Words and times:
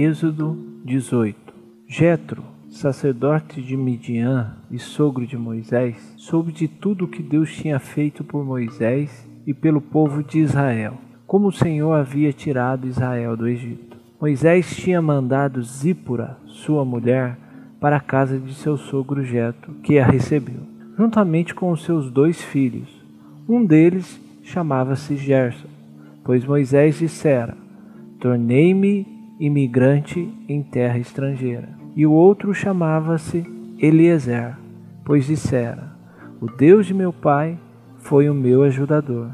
Êxodo 0.00 0.56
18 0.84 1.36
Jetro, 1.88 2.44
sacerdote 2.70 3.60
de 3.60 3.76
Midian 3.76 4.54
e 4.70 4.78
sogro 4.78 5.26
de 5.26 5.36
Moisés, 5.36 6.14
soube 6.16 6.52
de 6.52 6.68
tudo 6.68 7.04
o 7.06 7.08
que 7.08 7.20
Deus 7.20 7.52
tinha 7.52 7.80
feito 7.80 8.22
por 8.22 8.44
Moisés 8.44 9.28
e 9.44 9.52
pelo 9.52 9.80
povo 9.80 10.22
de 10.22 10.38
Israel, 10.38 10.94
como 11.26 11.48
o 11.48 11.52
Senhor 11.52 11.94
havia 11.94 12.32
tirado 12.32 12.86
Israel 12.86 13.36
do 13.36 13.48
Egito. 13.48 13.96
Moisés 14.20 14.76
tinha 14.76 15.02
mandado 15.02 15.60
Zípora, 15.64 16.36
sua 16.46 16.84
mulher, 16.84 17.36
para 17.80 17.96
a 17.96 18.00
casa 18.00 18.38
de 18.38 18.54
seu 18.54 18.76
sogro 18.76 19.24
Jetro, 19.24 19.74
que 19.82 19.98
a 19.98 20.06
recebeu, 20.06 20.60
juntamente 20.96 21.52
com 21.56 21.72
os 21.72 21.82
seus 21.82 22.08
dois 22.08 22.40
filhos. 22.40 23.04
Um 23.48 23.66
deles 23.66 24.20
chamava-se 24.44 25.16
Gerson, 25.16 25.66
pois 26.22 26.44
Moisés 26.44 27.00
dissera: 27.00 27.56
Tornei-me 28.20 29.17
imigrante 29.38 30.32
em 30.48 30.62
terra 30.62 30.98
estrangeira. 30.98 31.68
E 31.94 32.06
o 32.06 32.12
outro 32.12 32.52
chamava-se 32.54 33.44
Eliezer, 33.78 34.56
pois 35.04 35.26
dissera: 35.26 35.92
O 36.40 36.46
Deus 36.46 36.86
de 36.86 36.94
meu 36.94 37.12
pai 37.12 37.58
foi 37.98 38.28
o 38.28 38.34
meu 38.34 38.62
ajudador, 38.62 39.30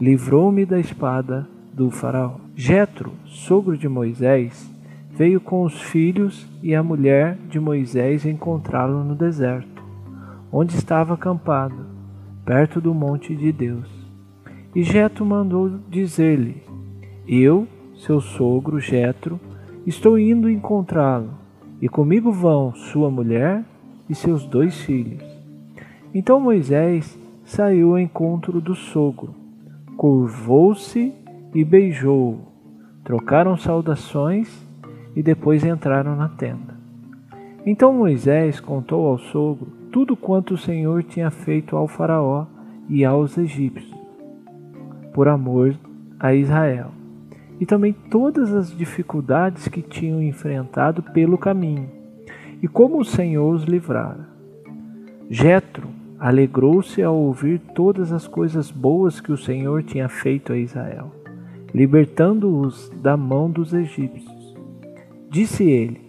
livrou-me 0.00 0.64
da 0.64 0.78
espada 0.78 1.48
do 1.72 1.90
faraó. 1.90 2.36
Jetro, 2.54 3.12
sogro 3.24 3.76
de 3.76 3.88
Moisés, 3.88 4.72
veio 5.10 5.40
com 5.40 5.62
os 5.62 5.80
filhos 5.80 6.46
e 6.62 6.74
a 6.74 6.82
mulher 6.82 7.38
de 7.48 7.60
Moisés 7.60 8.24
encontrá-lo 8.26 9.04
no 9.04 9.14
deserto, 9.14 9.82
onde 10.50 10.74
estava 10.74 11.14
acampado, 11.14 11.86
perto 12.44 12.80
do 12.80 12.94
monte 12.94 13.34
de 13.34 13.52
Deus. 13.52 13.88
E 14.74 14.82
Jetro 14.82 15.24
mandou 15.24 15.78
dizer-lhe: 15.88 16.62
Eu 17.26 17.66
seu 17.98 18.20
sogro 18.20 18.78
Jetro, 18.78 19.40
estou 19.86 20.18
indo 20.18 20.48
encontrá-lo, 20.48 21.30
e 21.80 21.88
comigo 21.88 22.30
vão 22.30 22.72
sua 22.72 23.10
mulher 23.10 23.64
e 24.08 24.14
seus 24.14 24.46
dois 24.46 24.76
filhos. 24.80 25.22
Então 26.14 26.40
Moisés 26.40 27.18
saiu 27.44 27.90
ao 27.90 27.98
encontro 27.98 28.60
do 28.60 28.74
sogro, 28.74 29.34
curvou-se 29.96 31.12
e 31.54 31.64
beijou-o. 31.64 32.46
Trocaram 33.04 33.56
saudações 33.56 34.48
e 35.16 35.22
depois 35.22 35.64
entraram 35.64 36.14
na 36.14 36.28
tenda. 36.28 36.76
Então 37.64 37.92
Moisés 37.92 38.60
contou 38.60 39.06
ao 39.06 39.18
sogro 39.18 39.72
tudo 39.90 40.14
quanto 40.16 40.54
o 40.54 40.58
Senhor 40.58 41.02
tinha 41.02 41.30
feito 41.30 41.74
ao 41.74 41.88
Faraó 41.88 42.46
e 42.88 43.04
aos 43.04 43.36
egípcios, 43.38 43.98
por 45.14 45.26
amor 45.26 45.74
a 46.20 46.34
Israel 46.34 46.98
e 47.60 47.66
também 47.66 47.92
todas 47.92 48.54
as 48.54 48.76
dificuldades 48.76 49.68
que 49.68 49.82
tinham 49.82 50.22
enfrentado 50.22 51.02
pelo 51.02 51.36
caminho 51.36 51.88
e 52.62 52.68
como 52.68 53.00
o 53.00 53.04
Senhor 53.04 53.54
os 53.54 53.64
livrara. 53.64 54.28
Jetro 55.30 55.88
alegrou-se 56.18 57.02
ao 57.02 57.16
ouvir 57.16 57.60
todas 57.74 58.12
as 58.12 58.26
coisas 58.26 58.70
boas 58.70 59.20
que 59.20 59.32
o 59.32 59.36
Senhor 59.36 59.82
tinha 59.82 60.08
feito 60.08 60.52
a 60.52 60.56
Israel, 60.56 61.12
libertando-os 61.72 62.90
da 63.02 63.16
mão 63.16 63.50
dos 63.50 63.72
egípcios. 63.72 64.56
Disse 65.30 65.64
ele: 65.64 66.00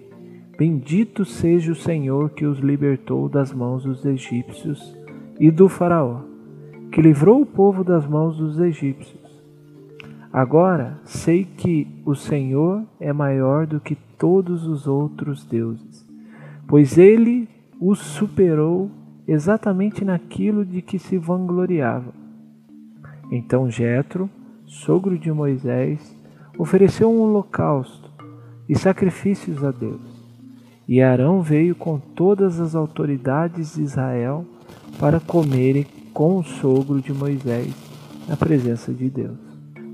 Bendito 0.57 1.25
seja 1.25 1.71
o 1.71 1.75
Senhor 1.75 2.31
que 2.31 2.45
os 2.45 2.59
libertou 2.59 3.29
das 3.29 3.53
mãos 3.53 3.83
dos 3.83 4.05
egípcios 4.05 4.97
e 5.39 5.51
do 5.51 5.69
Faraó, 5.69 6.21
que 6.91 7.01
livrou 7.01 7.41
o 7.41 7.45
povo 7.45 7.83
das 7.83 8.07
mãos 8.07 8.37
dos 8.37 8.59
egípcios 8.59 9.18
Agora 10.31 10.99
sei 11.03 11.43
que 11.43 11.87
o 12.05 12.13
Senhor 12.13 12.83
é 12.99 13.11
maior 13.11 13.65
do 13.65 13.79
que 13.79 13.95
todos 13.95 14.67
os 14.67 14.85
outros 14.85 15.43
deuses, 15.43 16.07
pois 16.67 16.99
ele 16.99 17.49
os 17.81 17.97
superou 17.97 18.91
exatamente 19.27 20.05
naquilo 20.05 20.63
de 20.63 20.83
que 20.83 20.99
se 20.99 21.17
vangloriava. 21.17 22.13
Então 23.31 23.71
Jetro, 23.71 24.29
sogro 24.65 25.17
de 25.17 25.31
Moisés, 25.31 26.15
ofereceu 26.59 27.09
um 27.09 27.21
holocausto 27.21 28.11
e 28.67 28.77
sacrifícios 28.77 29.63
a 29.63 29.71
Deus. 29.71 30.19
E 30.87 31.01
Arão 31.01 31.41
veio 31.41 31.75
com 31.75 31.99
todas 31.99 32.59
as 32.59 32.75
autoridades 32.75 33.75
de 33.75 33.81
Israel 33.81 34.45
para 34.99 35.19
comerem 35.19 35.85
com 36.13 36.37
o 36.37 36.43
sogro 36.43 37.01
de 37.01 37.13
Moisés 37.13 37.73
na 38.27 38.35
presença 38.35 38.93
de 38.93 39.09
Deus. 39.09 39.48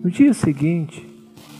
No 0.06 0.12
dia 0.12 0.36
seguinte, 0.36 1.04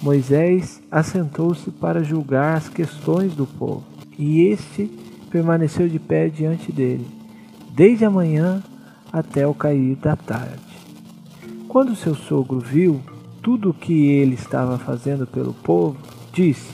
Moisés 0.04 0.80
assentou-se 0.92 1.72
para 1.72 2.04
julgar 2.04 2.58
as 2.58 2.70
questões 2.70 3.34
do 3.34 3.48
povo, 3.48 3.84
e 4.20 4.42
este 4.44 4.86
permaneceu 5.32 5.90
de 5.90 5.98
pé 5.98 6.30
diante 6.30 6.72
dele, 6.72 7.08
desde 7.72 8.06
a 8.06 8.10
manhã 8.12 8.62
até 9.12 9.48
o 9.48 9.56
cair 9.56 9.96
da 9.96 10.16
tarde. 10.16 10.62
Quando 11.68 11.96
seu 11.96 12.14
sogro 12.14 12.60
viu 12.60 13.02
tudo 13.42 13.72
o 13.72 13.74
que 13.74 14.10
ele 14.10 14.36
estava 14.36 14.78
fazendo 14.78 15.26
pelo 15.26 15.52
povo, 15.52 15.98
disse: 16.32 16.72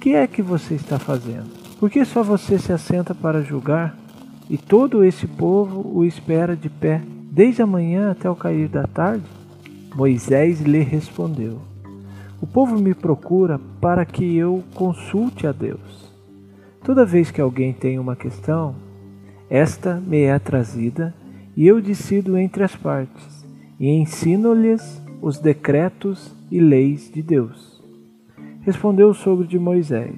Que 0.00 0.14
é 0.14 0.26
que 0.26 0.40
você 0.40 0.72
está 0.72 0.98
fazendo? 0.98 1.50
Por 1.78 1.90
que 1.90 2.02
só 2.02 2.22
você 2.22 2.58
se 2.58 2.72
assenta 2.72 3.14
para 3.14 3.42
julgar? 3.42 3.94
E 4.48 4.56
todo 4.56 5.04
esse 5.04 5.26
povo 5.26 5.86
o 5.94 6.02
espera 6.02 6.56
de 6.56 6.70
pé, 6.70 7.02
desde 7.30 7.60
a 7.60 7.66
manhã 7.66 8.10
até 8.10 8.30
o 8.30 8.34
cair 8.34 8.68
da 8.68 8.84
tarde? 8.86 9.41
Moisés 9.94 10.60
lhe 10.60 10.80
respondeu: 10.80 11.60
O 12.40 12.46
povo 12.46 12.78
me 12.78 12.94
procura 12.94 13.60
para 13.80 14.04
que 14.04 14.36
eu 14.36 14.64
consulte 14.74 15.46
a 15.46 15.52
Deus. 15.52 16.10
Toda 16.82 17.04
vez 17.04 17.30
que 17.30 17.40
alguém 17.40 17.72
tem 17.72 17.98
uma 17.98 18.16
questão, 18.16 18.74
esta 19.50 20.00
me 20.00 20.22
é 20.22 20.38
trazida 20.38 21.14
e 21.54 21.66
eu 21.66 21.80
decido 21.80 22.38
entre 22.38 22.64
as 22.64 22.74
partes 22.74 23.46
e 23.78 23.88
ensino-lhes 23.88 25.02
os 25.20 25.38
decretos 25.38 26.34
e 26.50 26.58
leis 26.58 27.10
de 27.12 27.22
Deus. 27.22 27.82
Respondeu 28.62 29.10
o 29.10 29.14
sogro 29.14 29.46
de 29.46 29.58
Moisés: 29.58 30.16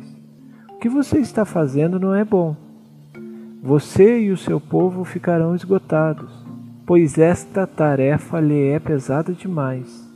O 0.70 0.78
que 0.78 0.88
você 0.88 1.18
está 1.18 1.44
fazendo 1.44 1.98
não 1.98 2.14
é 2.14 2.24
bom. 2.24 2.56
Você 3.60 4.20
e 4.20 4.30
o 4.30 4.36
seu 4.36 4.60
povo 4.60 5.04
ficarão 5.04 5.54
esgotados 5.54 6.44
pois 6.86 7.16
esta 7.16 7.66
tarefa 7.66 8.40
lhe 8.40 8.68
é 8.68 8.78
pesada 8.78 9.32
demais. 9.32 10.06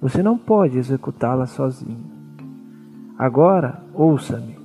Você 0.00 0.22
não 0.22 0.38
pode 0.38 0.78
executá-la 0.78 1.46
sozinho. 1.46 2.16
Agora, 3.18 3.82
ouça-me. 3.92 4.56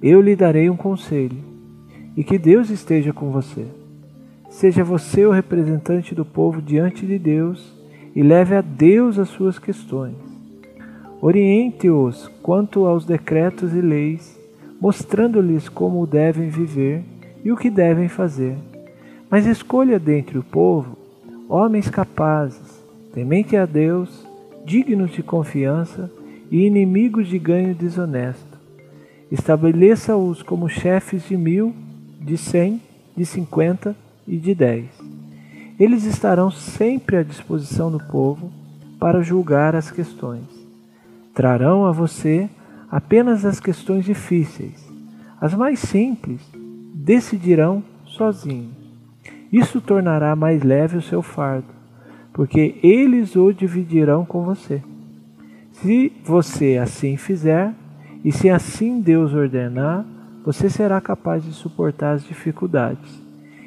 Eu 0.00 0.20
lhe 0.20 0.36
darei 0.36 0.70
um 0.70 0.76
conselho, 0.76 1.38
e 2.16 2.22
que 2.22 2.38
Deus 2.38 2.70
esteja 2.70 3.12
com 3.12 3.30
você. 3.30 3.66
Seja 4.48 4.84
você 4.84 5.26
o 5.26 5.30
representante 5.30 6.14
do 6.14 6.24
povo 6.24 6.62
diante 6.62 7.06
de 7.06 7.18
Deus 7.18 7.76
e 8.14 8.22
leve 8.22 8.54
a 8.54 8.60
Deus 8.60 9.18
as 9.18 9.28
suas 9.28 9.58
questões. 9.58 10.16
Oriente-os 11.20 12.28
quanto 12.42 12.86
aos 12.86 13.04
decretos 13.04 13.74
e 13.74 13.80
leis, 13.80 14.38
mostrando-lhes 14.80 15.68
como 15.68 16.06
devem 16.06 16.48
viver 16.48 17.02
e 17.44 17.50
o 17.50 17.56
que 17.56 17.68
devem 17.68 18.08
fazer 18.08 18.56
mas 19.30 19.46
escolha 19.46 19.98
dentre 19.98 20.38
o 20.38 20.42
povo 20.42 20.96
homens 21.48 21.88
capazes, 21.88 22.82
temente 23.12 23.56
a 23.56 23.64
Deus, 23.66 24.26
dignos 24.64 25.12
de 25.12 25.22
confiança 25.22 26.10
e 26.50 26.66
inimigos 26.66 27.28
de 27.28 27.38
ganho 27.38 27.74
desonesto. 27.74 28.58
Estabeleça-os 29.30 30.42
como 30.42 30.68
chefes 30.68 31.26
de 31.28 31.36
mil, 31.36 31.74
de 32.20 32.36
cem, 32.36 32.80
de 33.16 33.24
cinquenta 33.24 33.94
e 34.26 34.36
de 34.36 34.54
dez. 34.54 34.86
Eles 35.78 36.04
estarão 36.04 36.50
sempre 36.50 37.16
à 37.16 37.22
disposição 37.22 37.90
do 37.90 38.00
povo 38.00 38.50
para 38.98 39.22
julgar 39.22 39.76
as 39.76 39.90
questões. 39.90 40.44
Trarão 41.34 41.86
a 41.86 41.92
você 41.92 42.48
apenas 42.90 43.44
as 43.44 43.60
questões 43.60 44.04
difíceis. 44.04 44.86
As 45.40 45.54
mais 45.54 45.78
simples 45.78 46.40
decidirão 46.94 47.82
sozinhos. 48.04 48.87
Isso 49.52 49.80
tornará 49.80 50.36
mais 50.36 50.62
leve 50.62 50.96
o 50.96 51.02
seu 51.02 51.22
fardo, 51.22 51.68
porque 52.32 52.78
eles 52.82 53.34
o 53.36 53.52
dividirão 53.52 54.24
com 54.24 54.44
você. 54.44 54.82
Se 55.72 56.12
você 56.24 56.76
assim 56.76 57.16
fizer, 57.16 57.72
e 58.24 58.32
se 58.32 58.50
assim 58.50 59.00
Deus 59.00 59.32
ordenar, 59.32 60.04
você 60.44 60.68
será 60.68 61.00
capaz 61.00 61.44
de 61.44 61.52
suportar 61.52 62.12
as 62.12 62.24
dificuldades, 62.24 63.22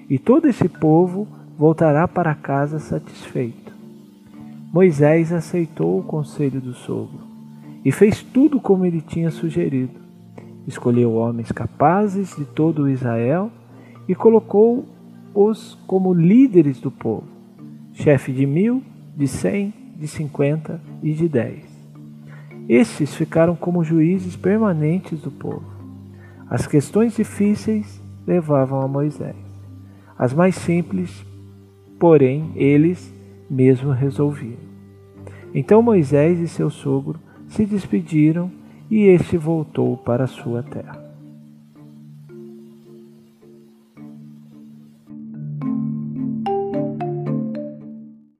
e 0.10 0.20
todo 0.20 0.48
esse 0.48 0.68
povo 0.68 1.28
voltará 1.58 2.08
para 2.08 2.36
casa 2.36 2.80
satisfeito. 2.80 3.72
Moisés 4.74 5.34
aceitou 5.34 6.00
o 6.00 6.04
conselho 6.04 6.62
do 6.62 6.74
sogro 6.74 7.20
e 7.84 7.92
fez 7.92 8.22
tudo 8.22 8.60
como 8.60 8.86
ele 8.86 9.02
tinha 9.02 9.30
sugerido. 9.30 10.00
Escolheu 10.68 11.14
homens 11.14 11.52
capazes 11.52 12.36
de 12.36 12.46
todo 12.46 12.90
Israel 12.90 13.52
e 14.08 14.16
colocou 14.16 14.86
os 15.34 15.78
como 15.88 16.14
líderes 16.14 16.80
do 16.80 16.92
povo, 16.92 17.28
chefe 17.94 18.32
de 18.32 18.46
mil, 18.46 18.84
de 19.16 19.28
cem, 19.28 19.74
de 19.98 20.08
cinquenta 20.08 20.82
e 21.02 21.14
de 21.14 21.28
dez. 21.28 21.64
Estes 22.68 23.16
ficaram 23.16 23.56
como 23.56 23.84
juízes 23.84 24.36
permanentes 24.36 25.22
do 25.22 25.32
povo. 25.32 25.66
As 26.50 26.68
questões 26.68 27.16
difíceis 27.16 28.02
levavam 28.26 28.82
a 28.82 28.88
Moisés. 28.88 29.36
As 30.18 30.34
mais 30.34 30.56
simples, 30.56 31.26
porém, 32.00 32.52
eles 32.56 33.14
mesmo 33.50 33.92
resolviam. 33.92 34.60
Então 35.54 35.82
Moisés 35.82 36.40
e 36.40 36.48
seu 36.48 36.70
sogro 36.70 37.20
se 37.48 37.66
despediram 37.66 38.50
e 38.90 39.04
este 39.04 39.38
voltou 39.38 39.98
para 39.98 40.28
sua 40.28 40.64
terra. 40.64 41.01